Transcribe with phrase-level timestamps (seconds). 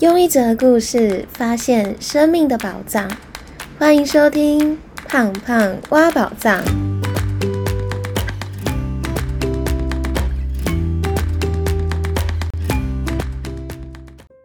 [0.00, 3.06] 用一则故事发现生命的宝藏，
[3.78, 4.74] 欢迎收听
[5.06, 6.58] 《胖胖挖宝藏》。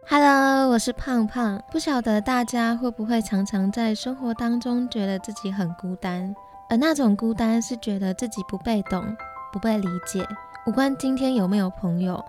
[0.06, 1.62] Hello，我是胖胖。
[1.72, 6.36] 不晓得大家会不会常常在生活当中觉得自己很孤单，
[6.68, 9.02] 而那种孤单是觉得自己不被懂、
[9.50, 10.22] 不被理解，
[10.66, 12.22] 无关今天有没有朋友。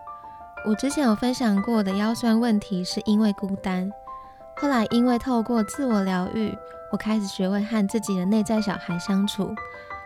[0.68, 3.90] 我之前有分享过的腰酸问题，是因为孤单。
[4.58, 6.54] 后来因为透过自我疗愈，
[6.92, 9.50] 我开始学会和自己的内在小孩相处，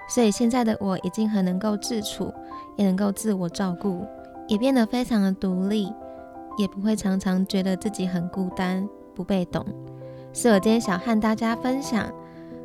[0.08, 2.32] 所以现在的我已经很能够自处，
[2.78, 4.06] 也能够自我照顾，
[4.48, 5.92] 也变得非常的独立，
[6.60, 9.66] 也不会常常觉得自己很孤单、不被懂。
[10.32, 12.08] 所以我今天想和大家分享，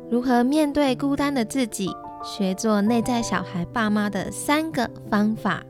[0.07, 1.89] 如何面对孤单的自己，
[2.23, 5.63] 学做内在小孩爸妈的三个方法。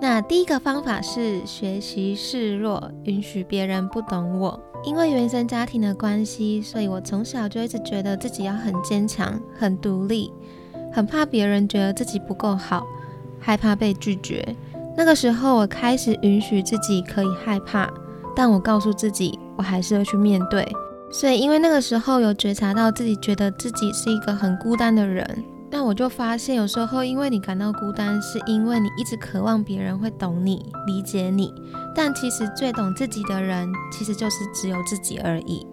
[0.00, 4.60] 那第一个方法是学习示弱，允许别人不懂我。
[4.84, 10.30] 因为原生家庭的关系，所以我从小就一直觉得自己要很坚强、很独立，
[10.92, 12.86] 很怕别人觉得自己不够好，
[13.40, 14.44] 害怕被拒绝。
[14.94, 17.90] 那个时候，我开始允许自己可以害怕，
[18.36, 20.70] 但我告诉自己，我还是要去面对。
[21.10, 25.44] 所以，因为那个时候有觉察到自己觉得自己是一个很孤单的人。
[25.74, 31.52] 那我就发现，有时候因为你感到孤单，是因为你一直渴望别人会懂你、理解你。
[31.92, 35.66] 但其实最懂自己的人，其实就是只有自己而已。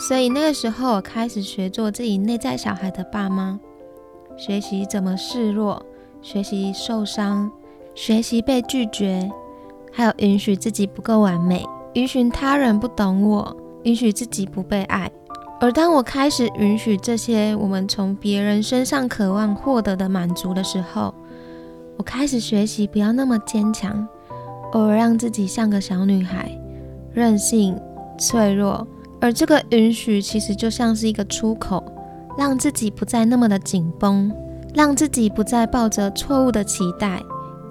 [0.00, 3.60] 所以那个时候，我开始学做自己内在小孩的爸妈，
[4.36, 5.80] 学习怎么示弱，
[6.20, 7.52] 学习受伤，
[7.94, 9.30] 学习被拒绝，
[9.92, 11.64] 还有允许自己不够完美，
[11.94, 15.08] 允许他人不懂我，允许自己不被爱。
[15.60, 21.14] 而当我开始允许这些我们从别人身上渴望获得的满足的时候，
[21.98, 24.08] 我开始学习不要那么坚强，
[24.72, 26.50] 偶尔让自己像个小女孩，
[27.12, 27.78] 任性、
[28.18, 28.86] 脆弱。
[29.20, 31.84] 而这个允许其实就像是一个出口，
[32.38, 34.32] 让自己不再那么的紧绷，
[34.74, 37.22] 让自己不再抱着错误的期待。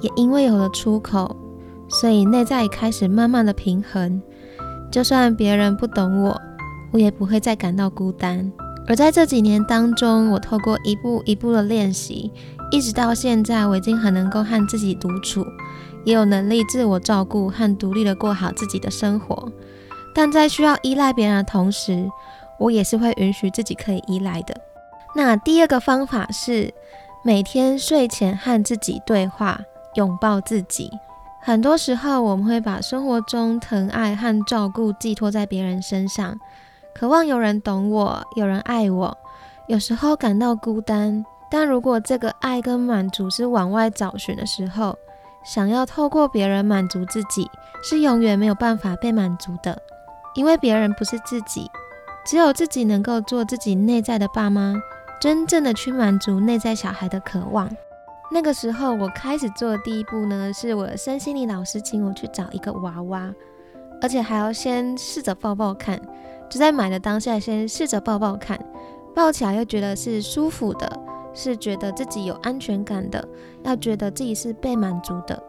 [0.01, 1.35] 也因为有了出口，
[1.89, 4.21] 所以内在也开始慢慢的平衡。
[4.91, 6.39] 就算别人不懂我。
[6.91, 8.51] 我也不会再感到孤单。
[8.87, 12.31] 而在这几年当中，我透过一步一步的练习，
[12.71, 15.45] 一直到现在，我已经很能够和自己独处，
[16.03, 19.51] 也有能力自我照顾和独立的过好自己的生活。
[20.15, 22.09] 但在需要依赖别人的同时，
[22.59, 24.59] 我也是会允许自己可以依赖的。
[25.15, 26.73] 那第二个方法是
[27.23, 29.61] 每天睡前和自己对话，
[29.95, 30.89] 拥抱自己。
[31.41, 36.39] 很多时候，我们会把生活中疼爱和照顾寄托在别人身上。
[36.93, 39.17] 渴望有人懂我，有人爱我，
[39.67, 41.23] 有时候感到孤单。
[41.51, 44.95] 但如果这个爱跟满足是往外找寻的时候，
[45.43, 47.49] 想要透过别人满足自己，
[47.81, 49.81] 是永远没有办法被满足的。
[50.35, 51.69] 因为别人不是自己，
[52.25, 54.75] 只有自己能够做自己内在的爸妈，
[55.19, 57.69] 真正的去满足内在小孩的渴望。
[58.31, 63.33] 那个时候，我开始做的第一步呢，是我的身心灵老师请我去找一个娃娃，
[64.03, 65.99] 而且还要先试着抱抱看。
[66.49, 68.59] 就在买的当下，先试着抱抱看，
[69.13, 70.99] 抱起来又觉得是舒服的，
[71.33, 73.27] 是觉得自己有安全感的，
[73.63, 75.41] 要觉得自己是被满足的。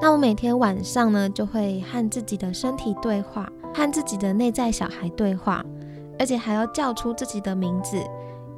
[0.00, 5.64] 那我每天晚上呢，就会和自己的身体对话，和自己的内在小孩对话，
[6.20, 7.96] 而且还要叫出自己的名字，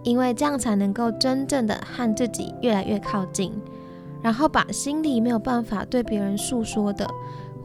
[0.02, 3.52] 因为这样才能够真正的和自己越来越靠近，
[4.20, 7.08] 然后把心里没有办法对别人诉说的，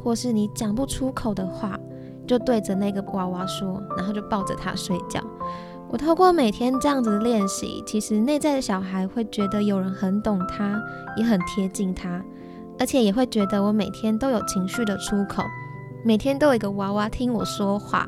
[0.02, 1.78] 或是你讲不出口的话。
[2.26, 5.22] 就对着那个娃娃说，然后就抱着他睡觉。
[5.88, 10.82] 我透过每天这样子的练习，其实内在的小孩会觉得有人很懂他，
[11.16, 12.22] 也很贴近他，
[12.80, 15.44] 而且也会觉得我每天都有情绪的出口，
[16.04, 18.08] 每天都有一个娃娃听我说话。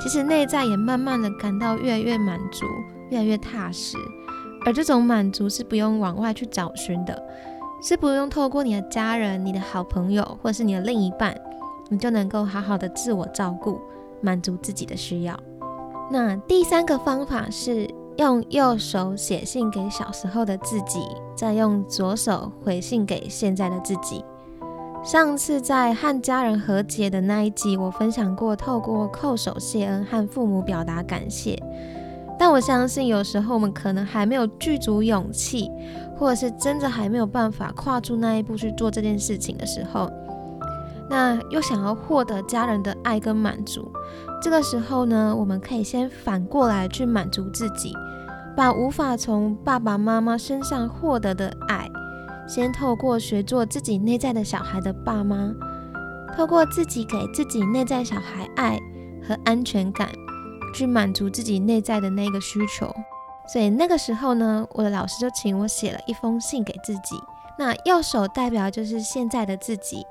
[0.00, 2.66] 其实内在也慢慢的感到越来越满足，
[3.10, 3.96] 越来越踏实。
[4.66, 7.22] 而这种满足是不用往外去找寻的，
[7.80, 11.34] 是不用透过你的家人、你的好朋友，或是你的另一半。
[11.88, 13.80] 你就能够好好的自我照顾，
[14.20, 15.38] 满足自己的需要。
[16.10, 21.00] 那第三个方法是用右手写信给小时候的自己，
[21.36, 24.24] 再用左手回信给现在的自己。
[25.02, 31.56] 上次在和家人和解的那一集，我分享过透过叩首谢恩和父母表达感谢。
[32.38, 35.70] 但我相信，有时候我们可能还没有具足勇气，
[36.16, 40.10] 或者是真的还没有办法跨出那一步去做这件事情的时候。
[41.08, 43.92] 那又想要获得家人的爱跟满足，
[44.42, 47.94] 这个时候呢，我们可以先反过来去满足自己，
[48.56, 51.88] 把无法从爸爸妈妈身上获得的爱，
[52.48, 55.52] 先透过学做自己内在的小孩的爸妈，
[56.36, 58.76] 透过自己给自己内在小孩爱，
[59.26, 60.08] 和安全感，
[60.74, 62.92] 去满足自己内在的那个需求。
[63.48, 67.16] 所以那个时候呢，我的老师就请我写了一封信给自己。
[67.56, 70.04] 那右手代表就是现在的自己。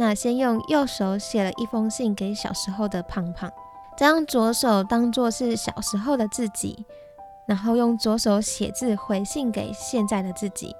[0.00, 3.52] 那先用右手写了一封信给小时候的胖胖，
[3.98, 6.86] 再用左手当做是小时候的自己，
[7.44, 10.74] 然后用左手写字回信给现在的自己。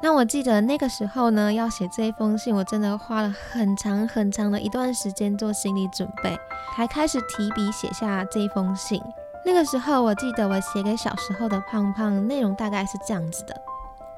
[0.00, 6.38] 那我记得那个时候呢，要写这一封信，我真的花了很长很长的一段时间做心理准备，
[6.76, 9.02] 才开始提笔写下这一封信。
[9.44, 13.60] 那个时候，我记得我写给小时候的胖胖，内容大概是这样子的：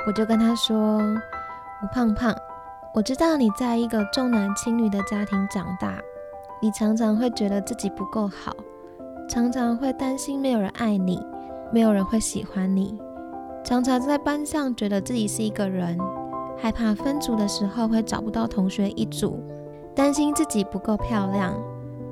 [0.07, 2.37] 我就跟他说，吴胖胖，
[2.95, 5.99] 我知道你在一个重男轻女的家庭长大，
[6.61, 8.55] 你常常会觉得自己不够好，
[9.27, 11.19] 常常会担心没有人爱你，
[11.73, 13.01] 没有人会喜欢你，
[13.65, 15.99] 常常在班上觉得自己是一个人，
[16.59, 19.43] 害怕分组的时候会找不到同学一组，
[19.95, 21.55] 担心自己不够漂亮，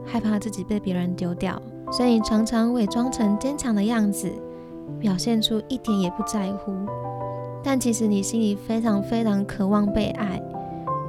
[0.06, 1.60] 害怕自己被别人丢掉。
[1.92, 4.32] 所以常常伪装成坚强的样子，
[4.98, 6.72] 表现出一点也不在乎。
[7.62, 10.40] 但其实你心里非常非常渴望被爱、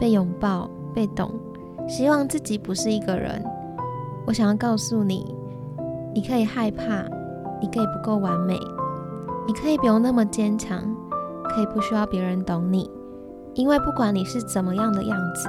[0.02, 1.32] 被拥抱、被懂，
[1.88, 3.40] 希望自己不是一个人。
[4.26, 5.36] 我想要告诉你，
[6.12, 7.04] 你可以害怕，
[7.62, 8.60] 你可以不够完美，
[9.46, 10.82] 你可以不用那么坚强，
[11.54, 12.90] 可以不需要别人懂你。
[13.54, 15.48] 因为不管你是怎么样的样子，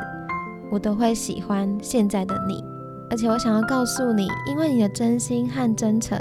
[0.71, 2.63] 我都会喜欢现在的你。
[3.09, 6.19] 而且我想要告诉你，因为你的真心和真诚，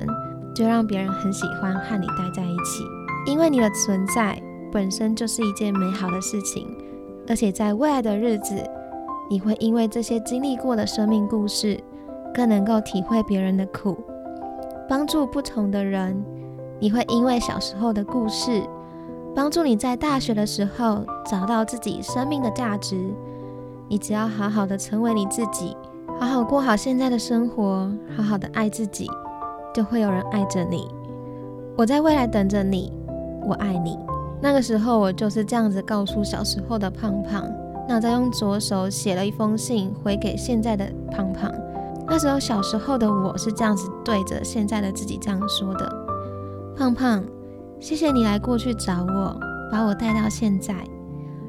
[0.55, 2.85] 就让别人很喜欢和你待在一起。
[3.25, 4.41] 因为你的存在
[4.71, 6.65] 本身就是一件美好的事情，
[7.31, 8.61] 而且在未来的日子，
[9.29, 11.81] 你会因为这些经历过的生命故事，
[12.33, 13.97] 更能够体会别人的苦，
[14.89, 16.21] 帮助不同的人。
[16.77, 18.61] 你会因为小时候的故事，
[19.33, 22.97] 帮助你在大学的时候找到自己生命的价值。
[23.87, 25.77] 你只要好好的成为你自己。
[26.19, 29.09] 好好过好现在的生活，好好的爱自己，
[29.73, 30.93] 就会有人爱着你。
[31.77, 32.91] 我在未来等着你，
[33.47, 33.97] 我爱你。
[34.41, 37.45] 那个时候我就是这样子告诉小时候的胖胖，
[37.87, 41.51] 那再用左手写了一封信回给现在的胖胖。
[42.07, 45.89] 那时候小时候的我是这样子对着现在的自己这样说的：
[46.75, 47.23] 胖胖，
[47.79, 49.39] 谢谢你来过去找我，
[49.71, 50.75] 把我带到现在，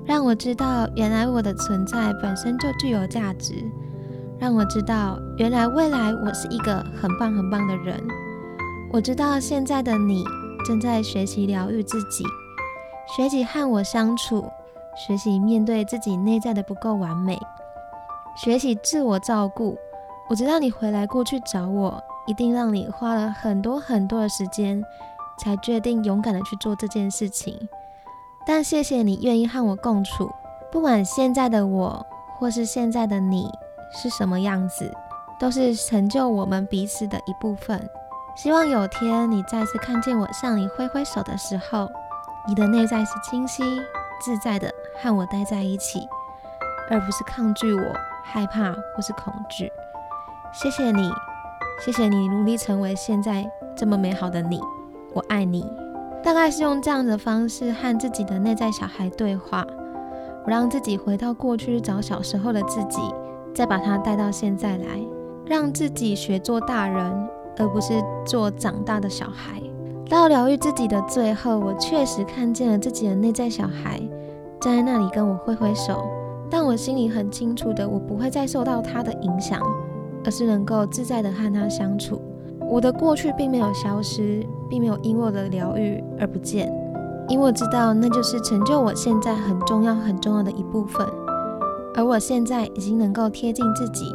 [0.04, 3.54] 让我知道原来我的存在本身就具有价值。
[4.38, 7.96] 让我知道，原来未来我是一个很棒很棒的人。
[8.92, 10.24] 我知道现在的你
[10.66, 12.24] 正在学习疗愈自己，
[13.06, 14.44] 学习和我相处，
[14.96, 17.38] 学习面对自己内在的不够完美，
[18.36, 19.76] 学习自我照顾。
[20.28, 24.82] 我知道你回来过去找我，一定让你花了很多很多的时间，
[25.38, 27.68] 才决定勇敢的去做这件事情。
[28.46, 30.30] 但谢谢你愿意和我共处，
[30.70, 32.06] 不管现在的我
[32.38, 33.50] 或是现在的你。
[33.94, 34.90] 是什么样子，
[35.38, 37.78] 都是成就我们彼此的一部分。
[38.34, 41.90] 希望有天你再次看见我向你挥挥手的时候，
[42.46, 43.62] 你的内在是清晰
[44.20, 46.00] 自在的，和我待在一起，
[46.90, 47.84] 而不是抗拒我、
[48.24, 49.70] 害怕或是恐惧。
[50.52, 51.10] 谢谢你，
[51.80, 54.60] 谢谢你努力成为现在这么美好的你，
[55.14, 55.64] 我爱你。
[56.22, 59.64] 大概是用这样的方式和自己的内在小孩对话，
[60.44, 63.00] 我让自己回到过去找小时候的自己。
[63.54, 65.00] 再把他带到现在来，
[65.46, 67.28] 让自己学做大人，
[67.58, 69.62] 而不是做长大的小孩。
[70.12, 73.98] 到疗愈自己的最后，我确实看见了自己的内在小孩
[74.60, 76.04] 站在那里跟我挥挥手，
[76.50, 79.58] 但我心里很清楚的，我不会再受到他的影响，
[80.22, 82.20] 而是能够自在的和他相处。
[82.60, 86.70] 我的过去并没有消失，并没有因我的疗愈而不见，
[87.26, 91.06] 因为我知道那就是成就我现在很重要很重要的一部分。
[91.94, 94.12] 而我现在已经能够贴近自己，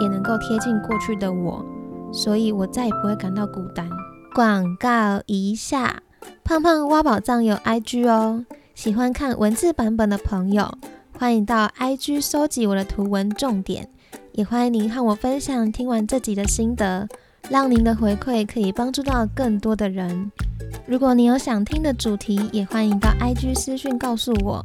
[0.00, 1.64] 也能够贴近过去的我，
[2.12, 3.88] 所以我再也不会感到孤单。
[4.34, 6.02] 广告一下，
[6.42, 10.72] 胖胖挖宝藏有 IG 哦，喜欢看文字版本的朋友，
[11.18, 13.90] 欢迎到 IG 收集我的图文重点，
[14.32, 17.06] 也欢迎您和我分享听完这集的心得，
[17.50, 20.32] 让您的回馈可以帮助到更多的人。
[20.86, 24.64] 如果你有想听的主题，也欢迎到 IG 私讯告诉我。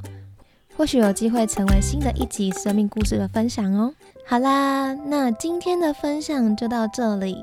[0.78, 3.94] 或许有机会成为新的一集生命故事的分享哦。
[4.26, 7.36] 好啦，那今天的分享就到这里。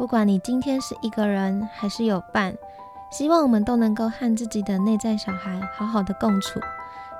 [0.00, 2.56] 不管你今天是一个人还是有伴，
[3.10, 6.58] 希望我们都能够和自己的内在小孩好好的共处，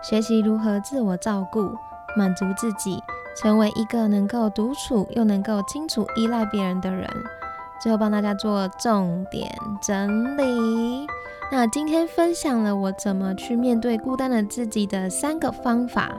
[0.03, 1.77] 学习如何自我照顾，
[2.17, 2.99] 满足自己，
[3.37, 7.07] 成为一个能够独处又能够清楚依赖别人的人。
[7.83, 11.07] 最后帮大家做重点整理。
[11.53, 16.13] 那今天分享了我怎么去面对孤单的自己的三个方法。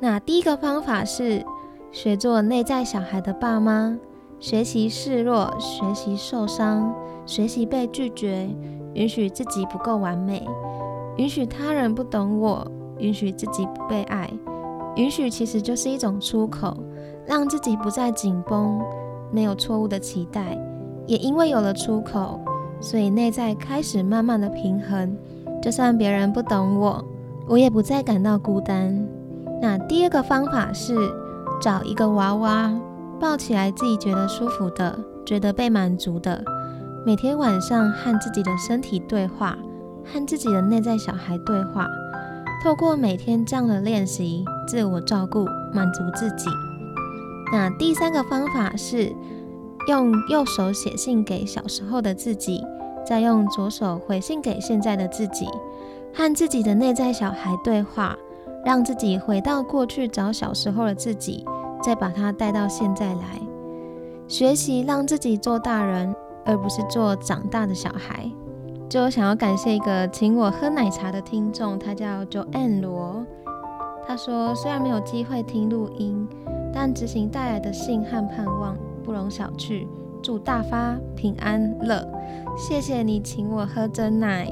[0.00, 1.46] 那第一个方法是
[1.92, 3.96] 学做内在小孩的爸妈，
[4.40, 6.94] 学习示弱，学习受伤，
[7.26, 8.48] 学习被拒绝，
[8.94, 10.46] 允许自己不够完美，
[11.16, 12.64] 允许他人不懂我，
[12.98, 14.30] 允许自己不被爱，
[14.94, 16.76] 允许其实就是一种出口，
[17.26, 18.80] 让自己不再紧绷，
[19.32, 20.56] 没有错误的期待，
[21.06, 22.40] 也因为有了出口，
[22.80, 25.16] 所以内在开始慢慢的平衡。
[25.60, 27.04] 就算别人不懂我，
[27.48, 29.04] 我也不再感到孤单。
[29.60, 30.94] 那第二个方法是
[31.60, 32.72] 找一个娃娃，
[33.20, 36.44] 抱起来自己觉得舒服的，觉得被满足的。
[37.04, 39.56] 每天晚上和自己的身体对话，
[40.04, 41.88] 和自己的内在小孩对话。
[42.62, 46.48] 透过每天这样的练习，自我照顾，满足自己。
[47.52, 49.12] 那第三个方法是
[49.86, 52.64] 用右手写信给小时候的自己。
[53.06, 55.46] 再用左手回信给现在的自己，
[56.12, 58.14] 和自己的内在小孩对话，
[58.66, 61.42] 让自己回到过去找小时候的自己，
[61.88, 63.40] 再把它带到现在来，
[64.26, 66.14] 学习让自己做大人，
[66.44, 68.30] 而不是做长大的小孩。
[68.90, 73.24] 就想要感谢一个请我喝奶茶的听众，他叫 Joanne 罗。
[74.06, 76.28] 他说：“虽然没有机会听录音，
[76.74, 79.86] 但执行带来的信和盼望不容小觑。
[80.22, 82.06] 祝大发平安乐。”
[82.54, 84.46] 谢谢你请我喝真奶，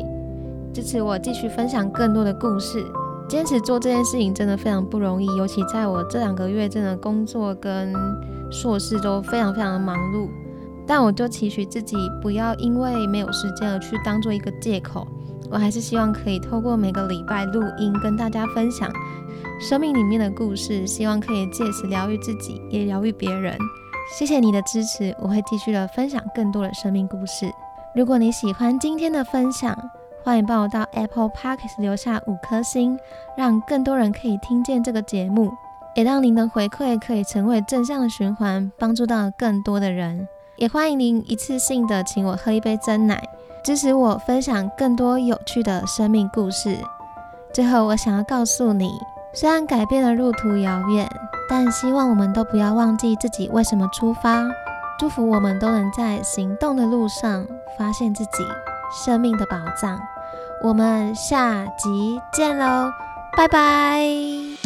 [0.72, 2.82] 支持我继续分享更多的故事。
[3.28, 7.92] 坚持做这件事情真的非常不容易，尤其在我这两个月，真的工作跟
[8.50, 10.28] 硕士都非常非常的忙碌。
[10.86, 15.06] 但我就期许自己不要因为没有时间而去当做一个借口。
[15.50, 18.90] 我还是希望可以透过每个礼拜录音跟大家分享
[19.60, 23.56] 生命里面的故事，希望可以借此疗愈自己，也疗愈别人。
[24.16, 27.50] 谢谢你的支持，我会继续的分享更多的生命故事。
[27.94, 29.76] 如果你喜欢今天的分享，
[30.26, 32.98] 欢迎帮我到 Apple Podcast 留下五颗星，
[33.36, 35.52] 让更多人可以听见这个节目，
[35.94, 40.26] 也让您的回馈可以成为正向的循环，帮助到更多的人。
[40.56, 43.22] 也欢迎您一次性的请我喝一杯真奶，
[43.62, 46.76] 支持我分享更多有趣的生命故事。
[47.54, 48.90] 最后，我想要告诉你，
[49.32, 51.08] 虽然改变的路途遥远，
[51.48, 54.44] 但希望我们都不要忘记自己为什么出发。
[54.98, 57.46] 祝福我们都能在行动的路上
[57.78, 58.42] 发现自己
[59.04, 59.98] 生命的宝藏。
[60.62, 62.90] 我们下集见喽，
[63.36, 64.65] 拜拜。